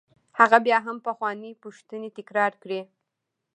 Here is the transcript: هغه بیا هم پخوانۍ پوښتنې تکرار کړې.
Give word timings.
هغه 0.39 0.57
بیا 0.65 0.77
هم 0.85 0.97
پخوانۍ 1.05 1.51
پوښتنې 1.63 2.09
تکرار 2.17 2.51
کړې. 2.61 2.81